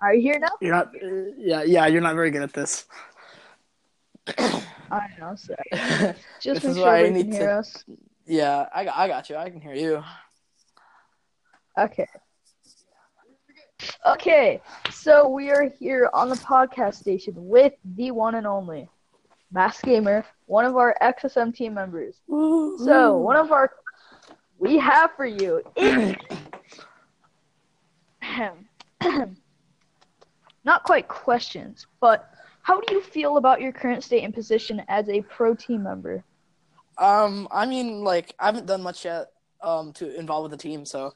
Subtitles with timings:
[0.00, 0.48] Are you here now?
[0.60, 0.92] You're not.
[1.38, 1.86] Yeah, yeah.
[1.86, 2.84] You're not very good at this.
[4.90, 5.34] I know.
[5.36, 6.14] Sorry.
[6.40, 7.84] Just make sure we can need hear us.
[8.26, 8.96] Yeah, I got.
[8.96, 9.36] I got you.
[9.36, 10.02] I can hear you.
[11.78, 12.06] Okay.
[14.06, 18.88] Okay, so we are here on the podcast station with the one and only
[19.52, 22.16] Mass Gamer, one of our XSM team members.
[22.28, 23.70] So, one of our
[24.58, 26.16] we have for you is
[30.66, 32.28] not quite questions, but
[32.62, 36.24] how do you feel about your current state and position as a pro team member?
[36.98, 39.28] Um, I mean, like, I haven't done much yet.
[39.62, 41.14] Um, to involve with the team, so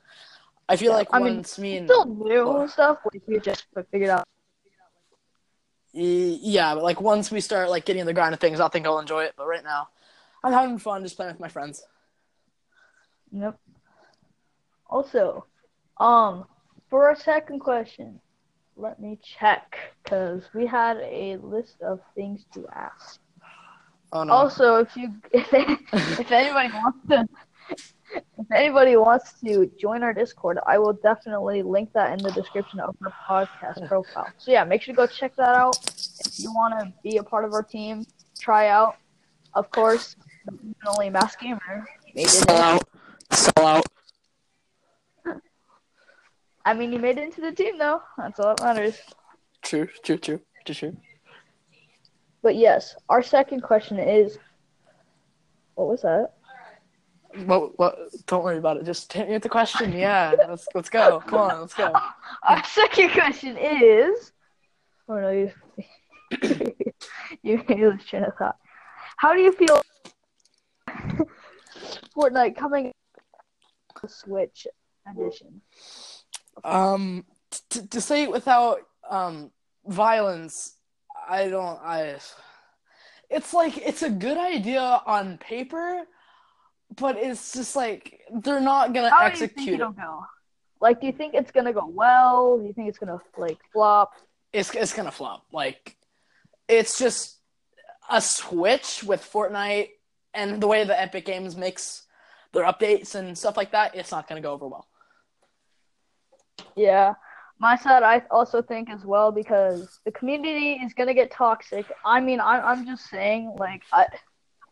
[0.67, 2.67] I feel Yeah, like I mean, once me and Still new Oh.
[2.67, 4.25] stuff, like we just figured out.
[5.93, 8.87] Yeah, but like once we start like getting in the grind of things, I think
[8.87, 9.35] I'll enjoy it.
[9.37, 9.89] But right now,
[10.43, 11.85] I'm having fun just playing with my friends.
[13.31, 13.61] Yep.
[14.89, 15.45] Also,
[15.99, 16.47] um,
[16.89, 18.21] for our second question,
[18.81, 23.21] let me check because we had a list of things to ask.
[24.13, 24.33] Oh no!
[24.33, 25.49] Also, if you if,
[25.93, 27.29] if anybody wants to
[28.13, 32.81] if anybody wants to join our Discord, I will definitely link that in the description
[32.81, 34.29] of our podcast profile.
[34.39, 35.77] So yeah, make sure to go check that out.
[35.87, 38.05] If you want to be a part of our team,
[38.39, 38.97] try out.
[39.55, 41.87] Of course, the only Mass Gamer.
[42.27, 42.89] Sell out,
[43.31, 43.87] sell out.
[46.71, 48.01] I mean, you made it into the team though.
[48.17, 48.97] That's all that matters.
[49.61, 50.97] True, true, true, true, true.
[52.43, 54.39] But yes, our second question is,
[55.75, 56.29] what was that?
[57.45, 57.77] What?
[57.77, 57.99] What?
[58.27, 58.85] Don't worry about it.
[58.85, 59.93] Just hit me with the question.
[59.99, 61.19] Yeah, let's let's go.
[61.27, 61.93] Come on, let's go.
[62.45, 64.31] Our second question is,
[65.09, 65.51] oh no, you,
[67.43, 68.59] you, you lose train of thought.
[69.17, 69.83] How do you feel
[72.17, 72.93] Fortnite coming
[74.01, 74.69] to Switch
[75.05, 75.63] edition?
[76.65, 77.25] Um,
[77.71, 79.51] t- to say it without um
[79.87, 80.75] violence,
[81.29, 81.79] I don't.
[81.83, 82.17] I.
[83.29, 86.03] It's like it's a good idea on paper,
[86.97, 89.97] but it's just like they're not gonna How do you think execute it'll it.
[89.97, 90.25] go?
[90.81, 92.59] Like, do you think it's gonna go well?
[92.59, 94.13] Do you think it's gonna like flop?
[94.53, 95.45] It's it's gonna flop.
[95.53, 95.97] Like,
[96.69, 97.37] it's just
[98.11, 99.91] a switch with Fortnite
[100.35, 102.03] and the way the Epic Games makes
[102.53, 103.95] their updates and stuff like that.
[103.95, 104.89] It's not gonna go over well.
[106.77, 107.15] Yeah,
[107.59, 111.87] my side I also think as well because the community is gonna get toxic.
[112.05, 114.07] I mean, I, I'm just saying, like, I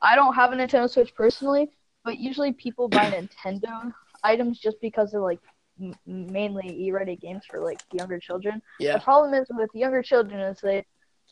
[0.00, 1.71] I don't have a Nintendo Switch personally,
[2.04, 3.93] but usually people buy Nintendo
[4.25, 5.41] items just because they're like
[5.81, 8.62] m- mainly E-rated games for like younger children.
[8.81, 8.94] Yeah.
[8.94, 10.84] The problem is with younger children is they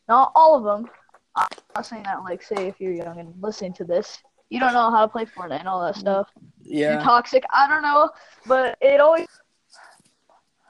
[0.09, 0.91] not all of them.
[1.37, 4.19] I'm not saying that like say if you're young and listening to this,
[4.51, 6.01] you don't know how to play Fortnite and all that mm.
[6.01, 6.29] stuff
[6.69, 7.45] you're yeah, toxic.
[7.53, 8.11] I don't know,
[8.47, 9.29] but it always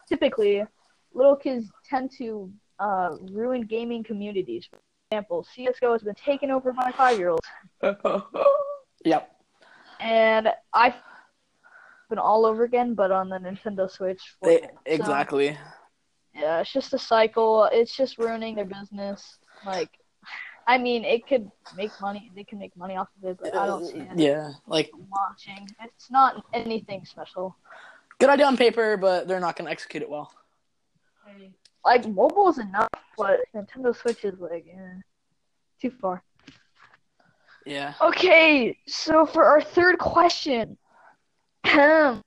[0.08, 0.64] typically
[1.12, 4.66] little kids tend to uh, ruin gaming communities.
[4.70, 4.78] For
[5.10, 7.46] example, CS:GO has been taken over by five-year-olds,
[9.04, 9.30] yep.
[10.00, 10.94] and I've
[12.08, 14.20] been all over again, but on the Nintendo Switch.
[14.42, 14.70] They, Fortnite.
[14.70, 15.58] So, exactly.
[16.34, 17.68] yeah, it's just a cycle.
[17.72, 19.38] It's just ruining their business.
[19.64, 19.90] Like,
[20.66, 22.30] I mean, it could make money.
[22.34, 25.68] They can make money off of it, but I don't see it Yeah, like watching.
[25.82, 27.56] It's not anything special.
[28.18, 30.32] Good idea on paper, but they're not gonna execute it well.
[31.84, 35.00] like mobile is enough, but Nintendo Switch is like eh,
[35.80, 36.22] too far.
[37.64, 37.94] Yeah.
[38.00, 40.78] Okay, so for our third question,
[41.64, 42.22] how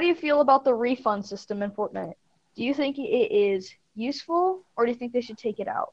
[0.00, 2.14] do you feel about the refund system in Fortnite?
[2.56, 5.92] Do you think it is useful, or do you think they should take it out?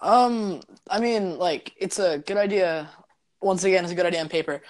[0.00, 2.88] Um, I mean, like, it's a good idea.
[3.42, 4.62] Once again, it's a good idea on paper.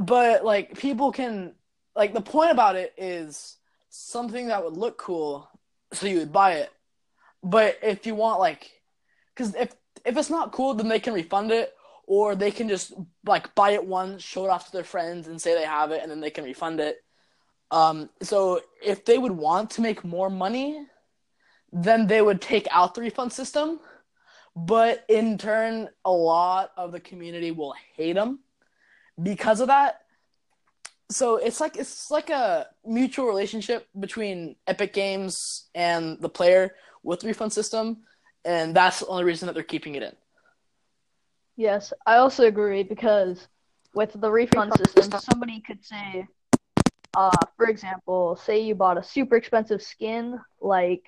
[0.00, 1.52] But, like, people can,
[1.94, 3.58] like, the point about it is
[3.90, 5.46] something that would look cool,
[5.92, 6.72] so you would buy it.
[7.42, 8.70] But if you want, like,
[9.34, 9.74] because if,
[10.06, 11.74] if it's not cool, then they can refund it,
[12.06, 12.94] or they can just,
[13.26, 16.02] like, buy it once, show it off to their friends, and say they have it,
[16.02, 16.96] and then they can refund it.
[17.70, 20.86] Um, so if they would want to make more money,
[21.72, 23.80] then they would take out the refund system
[24.56, 28.40] but in turn a lot of the community will hate them
[29.22, 30.00] because of that
[31.10, 37.20] so it's like it's like a mutual relationship between epic games and the player with
[37.20, 37.98] the refund system
[38.44, 40.12] and that's the only reason that they're keeping it in
[41.60, 43.46] Yes, I also agree because
[43.94, 46.26] with the refund system, somebody could say,
[47.14, 51.02] uh, for example, say you bought a super expensive skin, like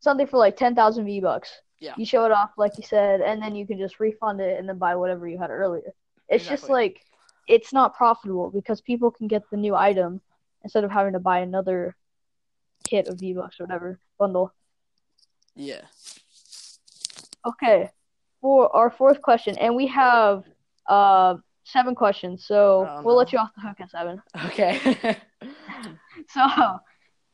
[0.00, 1.50] something for like ten thousand V bucks.
[1.80, 1.94] Yeah.
[1.96, 4.68] You show it off, like you said, and then you can just refund it and
[4.68, 5.94] then buy whatever you had earlier.
[6.28, 7.00] It's just like
[7.46, 10.20] it's not profitable because people can get the new item
[10.64, 11.96] instead of having to buy another
[12.84, 14.52] kit of V Bucks or whatever bundle.
[15.54, 15.82] Yeah.
[17.46, 17.90] Okay,
[18.40, 20.44] for our fourth question, and we have
[20.88, 23.18] uh seven questions, so Oh, we'll no.
[23.18, 24.22] let you off the hook at seven.
[24.46, 25.16] Okay.
[26.30, 26.42] So,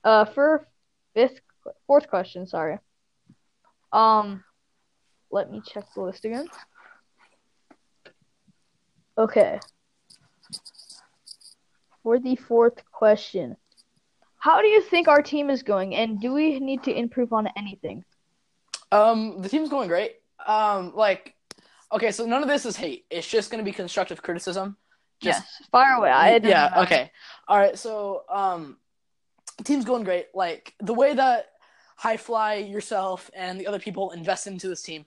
[0.05, 0.67] uh, for
[1.15, 1.41] fifth,
[1.87, 2.79] fourth question, sorry.
[3.93, 4.43] Um,
[5.31, 6.49] let me check the list again.
[9.17, 9.61] Okay.
[12.03, 13.57] For the fourth question,
[14.39, 17.49] how do you think our team is going, and do we need to improve on
[17.57, 18.05] anything?
[18.93, 20.17] um, the team's going great.
[20.47, 21.35] Um, like,
[21.91, 23.07] okay, so none of this is hate.
[23.11, 24.77] It's just gonna be constructive criticism.
[25.21, 26.11] Just yes, fire away.
[26.11, 26.83] I, yeah.
[26.83, 27.11] Okay.
[27.49, 27.79] All right.
[27.79, 28.77] So, um,
[29.65, 30.27] team's going great.
[30.35, 31.53] Like the way that
[31.97, 35.07] High Fly yourself and the other people invest into this team,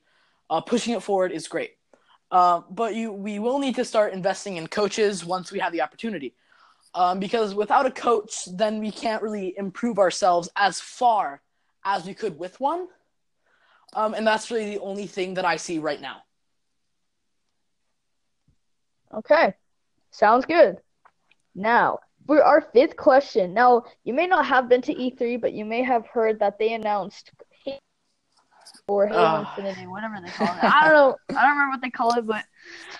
[0.49, 1.71] uh, pushing it forward is great.
[2.31, 5.81] Uh, but you, we will need to start investing in coaches once we have the
[5.81, 6.33] opportunity.
[6.95, 11.41] Um, because without a coach, then we can't really improve ourselves as far
[11.83, 12.87] as we could with one.
[13.93, 16.23] Um, and that's really the only thing that I see right now.
[19.13, 19.53] Okay,
[20.11, 20.77] sounds good.
[21.53, 23.53] Now, for our fifth question.
[23.53, 26.73] Now, you may not have been to E3, but you may have heard that they
[26.73, 27.31] announced
[28.87, 29.55] or Halo Ah.
[29.57, 30.63] Infinity, whatever they call it.
[30.63, 31.17] I don't know.
[31.29, 32.45] I don't remember what they call it, but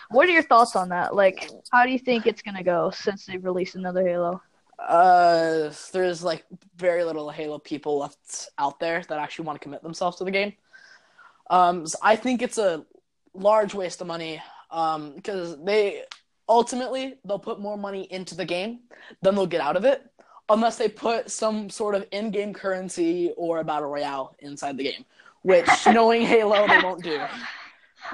[0.09, 1.15] what are your thoughts on that?
[1.15, 4.41] Like, how do you think it's gonna go since they've released another Halo?
[4.79, 6.43] Uh, there's like
[6.75, 10.31] very little Halo people left out there that actually want to commit themselves to the
[10.31, 10.53] game.
[11.49, 12.85] Um, so I think it's a
[13.33, 14.41] large waste of money.
[14.71, 16.03] Um, because they
[16.49, 18.79] ultimately they'll put more money into the game
[19.21, 20.03] than they'll get out of it,
[20.49, 25.05] unless they put some sort of in-game currency or a battle royale inside the game.
[25.45, 27.21] Which, knowing Halo, they won't do.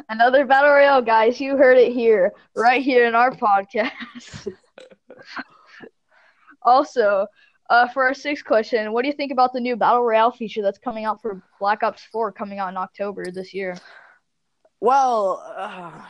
[0.09, 1.39] Another battle royale, guys.
[1.39, 4.53] You heard it here, right here in our podcast.
[6.61, 7.27] also,
[7.69, 10.61] uh, for our sixth question, what do you think about the new battle royale feature
[10.61, 13.77] that's coming out for Black Ops 4, coming out in October this year?
[14.81, 16.03] Well, uh,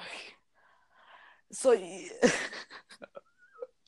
[1.51, 1.79] so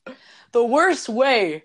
[0.51, 1.63] the worst way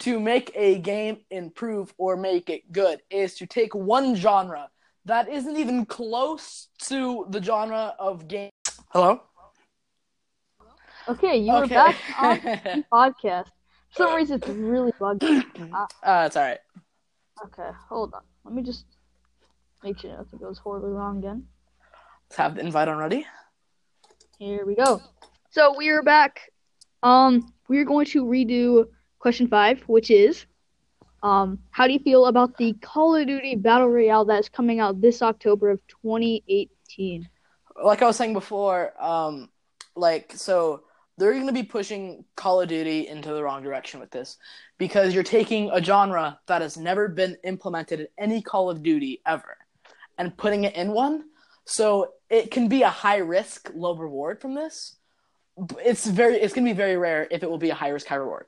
[0.00, 4.68] to make a game improve or make it good is to take one genre
[5.04, 8.50] that isn't even close to the genre of game.
[8.90, 9.22] Hello.
[11.08, 11.74] Okay, you were Okay.
[11.74, 13.46] back on the podcast.
[13.90, 15.42] For some reason, it's really buggy.
[16.04, 16.58] uh, it's all right.
[17.46, 18.22] Okay, hold on.
[18.44, 18.84] Let me just
[19.82, 21.46] make sure nothing goes horribly wrong again.
[22.28, 23.26] Let's have the invite on ready.
[24.38, 25.02] Here we go.
[25.50, 26.50] So we are back.
[27.02, 28.86] Um, we are going to redo
[29.18, 30.46] question five, which is,
[31.22, 34.80] um, how do you feel about the Call of Duty Battle Royale that is coming
[34.80, 37.28] out this October of 2018?
[37.82, 39.48] like I was saying before, um,
[39.96, 40.82] like so
[41.16, 44.38] they're going to be pushing Call of Duty into the wrong direction with this
[44.78, 49.20] because you're taking a genre that has never been implemented in any Call of Duty
[49.26, 49.58] ever
[50.18, 51.24] and putting it in one.
[51.64, 54.96] So it can be a high risk, low reward from this.
[55.84, 58.06] It's very, it's going to be very rare if it will be a high risk,
[58.06, 58.46] high reward.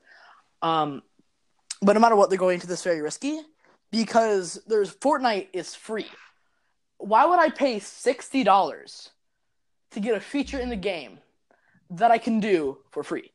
[0.62, 1.02] Um,
[1.82, 3.40] but no matter what, they're going into this very risky
[3.90, 6.06] because there's Fortnite is free.
[6.98, 9.10] Why would I pay sixty dollars
[9.92, 11.18] to get a feature in the game
[11.90, 13.30] that I can do for free.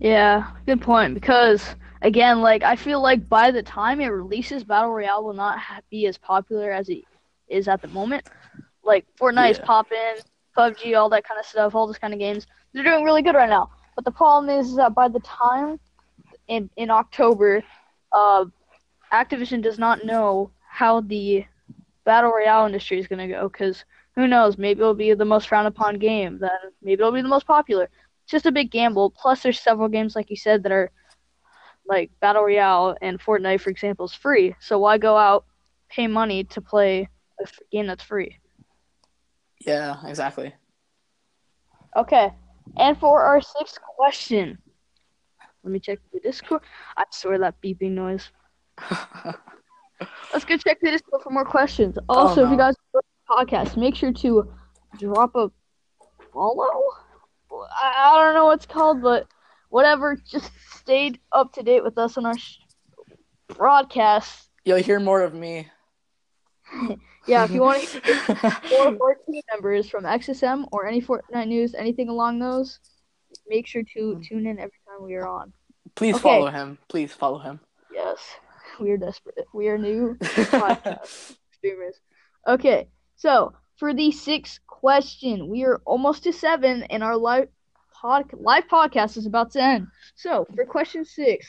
[0.00, 1.14] Yeah, good point.
[1.14, 5.58] Because again, like I feel like by the time it releases, Battle Royale will not
[5.90, 7.04] be as popular as it
[7.48, 8.24] is at the moment.
[8.82, 9.66] Like Fortnite's Yeah.
[9.66, 10.16] popping,
[10.56, 12.46] PUBG, all that kind of stuff, all those kind of games.
[12.72, 13.70] They're doing really good right now.
[13.94, 15.78] But the problem is that by the time
[16.50, 17.62] in in October,
[18.12, 18.44] uh,
[19.12, 21.46] Activision does not know how the
[22.04, 23.48] Battle Royale industry is going to go.
[23.48, 23.84] Because
[24.16, 24.58] who knows?
[24.58, 26.38] Maybe it'll be the most frowned upon game.
[26.40, 26.50] Then
[26.82, 27.88] maybe it'll be the most popular
[28.30, 29.10] it's just a big gamble.
[29.10, 30.92] Plus, there's several games like you said that are
[31.86, 34.54] like Battle Royale and Fortnite, for example, is free.
[34.60, 35.46] So why go out
[35.88, 37.08] pay money to play
[37.40, 38.38] a game that's free?
[39.66, 40.54] Yeah, exactly.
[41.96, 42.32] Okay,
[42.76, 44.58] and for our sixth question,
[45.62, 46.62] let me check the Discord.
[46.96, 48.30] I swear that beeping noise.
[50.32, 51.98] Let's go check the Discord for more questions.
[52.08, 54.50] Oh, also, if you guys enjoy the podcast, make sure to
[54.98, 55.50] drop a
[56.32, 56.70] follow.
[57.52, 59.26] I, I don't know what's called, but
[59.68, 60.16] whatever.
[60.16, 62.58] Just stay up to date with us on our sh-
[63.48, 64.48] broadcast.
[64.64, 65.68] You'll hear more of me.
[67.26, 71.02] Yeah, if you want to hear more of our team members from XSM or any
[71.02, 72.80] Fortnite news, anything along those,
[73.46, 74.26] make sure to mm.
[74.26, 75.52] tune in every we are on.
[75.94, 76.22] Please Okay.
[76.22, 76.78] follow him.
[76.88, 77.60] Please follow him.
[77.92, 78.18] Yes,
[78.78, 79.46] we are desperate.
[79.52, 81.96] We are new podcast streamers.
[82.46, 87.48] Okay, so for the sixth question, we are almost to seven, and our live
[87.92, 89.86] pod live podcast is about to end.
[90.14, 91.46] So for question six,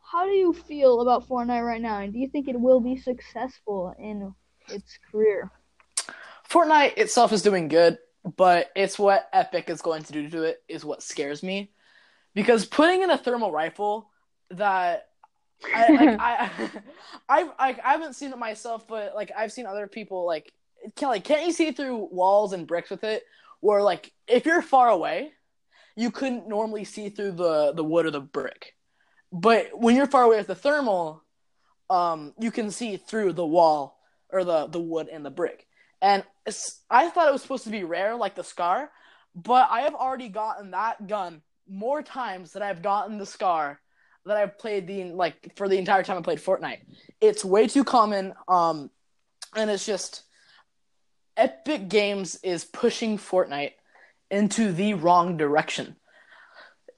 [0.00, 2.96] how do you feel about Fortnite right now, and do you think it will be
[2.96, 4.32] successful in
[4.68, 5.50] its career?
[6.48, 7.98] Fortnite itself is doing good,
[8.36, 11.72] but it's what Epic is going to do to it is what scares me,
[12.34, 14.10] because putting in a thermal rifle
[14.50, 15.08] that
[15.72, 16.50] I like, I,
[17.28, 20.52] I, I, I haven't seen it myself, but like I've seen other people like
[20.96, 23.24] can like can't you see through walls and bricks with it?
[23.60, 25.32] Where like if you're far away,
[25.96, 28.74] you couldn't normally see through the the wood or the brick,
[29.32, 31.22] but when you're far away with the thermal,
[31.88, 33.98] um, you can see through the wall
[34.30, 35.66] or the the wood and the brick.
[36.02, 36.22] And
[36.90, 38.90] I thought it was supposed to be rare, like the Scar,
[39.34, 43.80] but I have already gotten that gun more times that I've gotten the Scar
[44.26, 46.80] that I've played the like for the entire time I played Fortnite.
[47.20, 48.90] It's way too common, um,
[49.54, 50.22] and it's just
[51.36, 53.72] Epic Games is pushing Fortnite
[54.30, 55.96] into the wrong direction.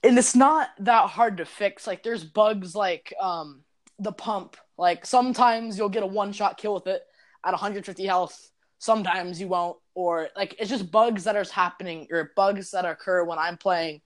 [0.03, 1.87] And it's not that hard to fix.
[1.87, 3.63] Like there's bugs like um
[3.99, 4.55] the pump.
[4.77, 7.01] Like sometimes you'll get a one shot kill with it
[7.43, 8.51] at 150 health.
[8.79, 9.77] Sometimes you won't.
[9.95, 14.01] Or like it's just bugs that are happening or bugs that occur when I'm playing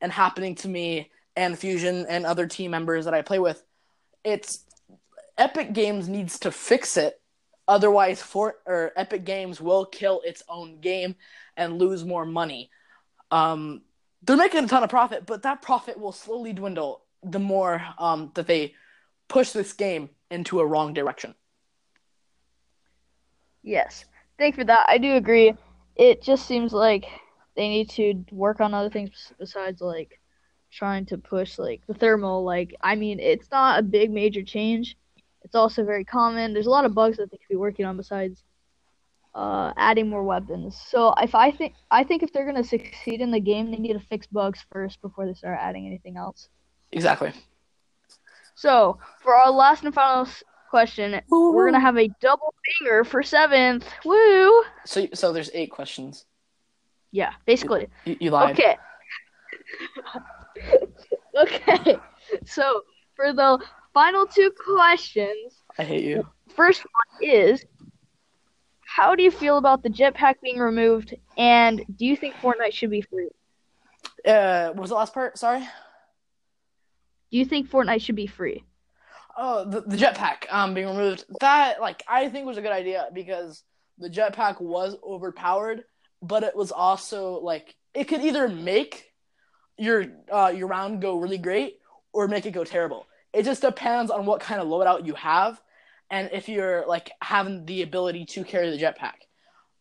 [0.00, 3.62] and happening to me and Fusion and other team members that I play with.
[4.24, 4.64] It's
[5.36, 7.20] Epic Games needs to fix it
[7.68, 11.14] Otherwise, Fort or Epic Games will kill its own game
[11.54, 12.70] and lose more money.
[13.30, 13.82] Um,
[14.22, 18.32] they're making a ton of profit, but that profit will slowly dwindle the more um,
[18.34, 18.74] that they
[19.28, 21.34] push this game into a wrong direction.
[23.62, 24.06] Yes,
[24.38, 24.86] thank you for that.
[24.88, 25.52] I do agree.
[25.94, 27.04] It just seems like
[27.58, 30.18] they need to work on other things besides like
[30.72, 32.42] trying to push like the thermal.
[32.42, 34.96] Like, I mean, it's not a big major change
[35.42, 36.52] it's also very common.
[36.52, 38.42] There's a lot of bugs that they could be working on besides
[39.34, 40.78] uh, adding more weapons.
[40.88, 43.94] So if I think I think if they're gonna succeed in the game, they need
[43.94, 46.48] to fix bugs first before they start adding anything else.
[46.92, 47.32] Exactly.
[48.54, 50.28] So for our last and final
[50.68, 51.52] question, Ooh.
[51.54, 53.86] we're gonna have a double finger for seventh.
[54.04, 54.64] Woo!
[54.84, 56.26] So so there's eight questions.
[57.10, 57.88] Yeah, basically.
[58.04, 58.52] You, you lied.
[58.58, 58.76] Okay.
[61.40, 61.96] okay.
[62.44, 62.82] So
[63.16, 63.58] for the
[63.94, 65.62] final two questions.
[65.78, 66.26] I hate you.
[66.54, 67.64] First one is
[68.84, 72.90] How do you feel about the jetpack being removed, and do you think Fortnite should
[72.90, 73.28] be free?
[74.26, 75.38] Uh, what was the last part?
[75.38, 75.60] Sorry?
[75.60, 78.64] Do you think Fortnite should be free?
[79.36, 81.24] Oh, the, the jetpack um being removed.
[81.40, 83.62] That like I think was a good idea because
[83.98, 85.84] the jetpack was overpowered,
[86.22, 89.12] but it was also like it could either make
[89.76, 91.78] your uh your round go really great
[92.12, 95.60] or make it go terrible it just depends on what kind of loadout you have
[96.10, 99.26] and if you're like having the ability to carry the jetpack.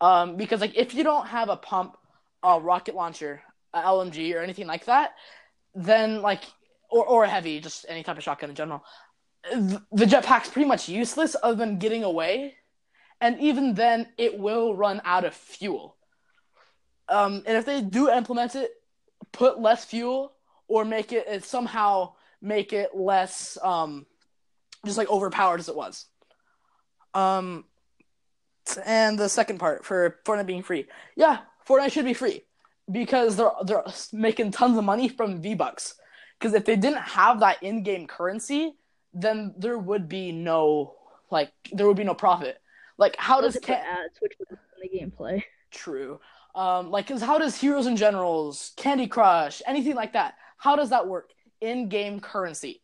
[0.02, 1.98] Um, because like if you don't have a pump,
[2.44, 3.42] a rocket launcher,
[3.74, 5.14] a LMG, or anything like that,
[5.74, 6.44] then like
[6.92, 8.84] or or a heavy, just any type of shotgun in general,
[9.52, 12.56] th- the jetpack's pretty much useless other than getting away,
[13.22, 15.97] and even then it will run out of fuel.
[17.10, 18.72] Um, and if they do implement it,
[19.32, 20.34] put less fuel
[20.68, 24.06] or make it somehow make it less um
[24.86, 26.06] just like overpowered as it was.
[27.14, 27.66] Um
[28.86, 30.86] and the second part for Fortnite being free.
[31.16, 32.44] Yeah, Fortnite should be free
[32.92, 33.84] because they're they're
[34.14, 35.96] making tons of money from V-Bucks.
[36.38, 38.76] Because if they didn't have that in-game currency,
[39.14, 40.96] then there would be no
[41.32, 42.62] like there would be no profit.
[42.98, 45.44] Like how does can- ads which in the gameplay?
[45.72, 46.20] True.
[46.56, 50.36] Um, like, how does Heroes and Generals, Candy Crush, anything like that?
[50.58, 51.32] How does that work?
[51.62, 52.82] in-game currency.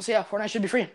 [0.00, 0.88] So yeah, Fortnite should be free.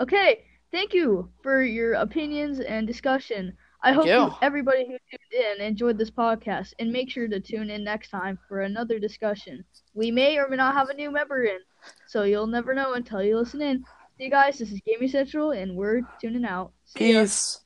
[0.00, 3.56] Okay, thank you for your opinions and discussion.
[3.84, 7.68] I thank hope everybody who tuned in enjoyed this podcast, and make sure to tune
[7.68, 9.64] in next time for another discussion.
[9.94, 11.58] We may or may not have a new member in,
[12.06, 13.84] so you'll never know until you listen in.
[14.16, 16.72] See you guys, this is Gaming Central, and we're tuning out.
[16.84, 17.58] See Peace.
[17.58, 17.61] Ya.